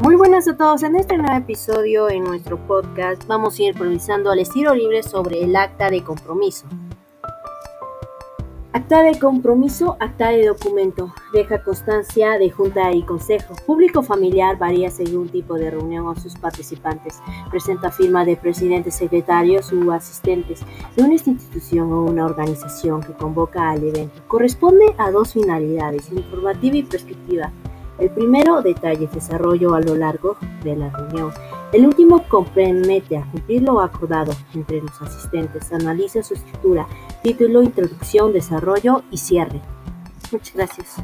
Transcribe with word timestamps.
Muy 0.00 0.16
buenas 0.16 0.48
a 0.48 0.56
todos. 0.56 0.82
En 0.82 0.96
este 0.96 1.18
nuevo 1.18 1.36
episodio 1.36 2.08
en 2.08 2.24
nuestro 2.24 2.56
podcast 2.66 3.26
vamos 3.26 3.58
a 3.58 3.62
ir 3.64 3.68
improvisando 3.72 4.30
al 4.30 4.38
estilo 4.38 4.74
libre 4.74 5.02
sobre 5.02 5.42
el 5.42 5.54
acta 5.54 5.90
de 5.90 6.02
compromiso. 6.02 6.66
Acta 8.72 9.02
de 9.02 9.18
compromiso, 9.18 9.98
acta 10.00 10.30
de 10.30 10.46
documento, 10.46 11.12
deja 11.34 11.62
constancia 11.62 12.38
de 12.38 12.50
junta 12.50 12.90
y 12.92 13.02
consejo. 13.02 13.54
Público 13.66 14.02
familiar 14.02 14.56
varía 14.56 14.90
según 14.90 15.28
tipo 15.28 15.56
de 15.56 15.70
reunión 15.70 16.06
o 16.06 16.14
sus 16.14 16.34
participantes. 16.34 17.20
Presenta 17.50 17.90
firma 17.90 18.24
de 18.24 18.38
presidentes, 18.38 18.94
secretarios 18.94 19.70
u 19.70 19.92
asistentes 19.92 20.60
de 20.96 21.02
una 21.02 21.12
institución 21.12 21.92
o 21.92 22.04
una 22.04 22.24
organización 22.24 23.02
que 23.02 23.12
convoca 23.12 23.70
al 23.70 23.84
evento. 23.84 24.22
Corresponde 24.28 24.94
a 24.96 25.10
dos 25.10 25.34
finalidades, 25.34 26.10
informativa 26.10 26.76
y 26.78 26.84
prescriptiva. 26.84 27.52
El 27.98 28.10
primero, 28.10 28.62
detalles, 28.62 29.12
desarrollo 29.12 29.74
a 29.74 29.80
lo 29.80 29.94
largo 29.94 30.36
de 30.62 30.76
la 30.76 30.90
reunión. 30.90 31.32
El 31.72 31.86
último 31.86 32.24
compromete 32.28 33.16
a 33.16 33.30
cumplir 33.30 33.62
lo 33.62 33.80
acordado 33.80 34.32
entre 34.54 34.80
los 34.80 35.02
asistentes, 35.02 35.72
analiza 35.72 36.22
su 36.22 36.34
estructura, 36.34 36.86
título, 37.22 37.62
introducción, 37.62 38.32
desarrollo 38.32 39.02
y 39.10 39.18
cierre. 39.18 39.60
Muchas 40.32 40.54
gracias. 40.54 40.96